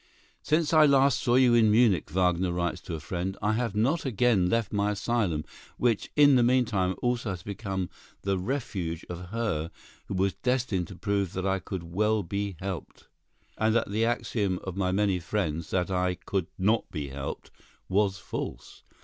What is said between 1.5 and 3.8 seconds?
in Munich," Wagner writes to a friend, "I have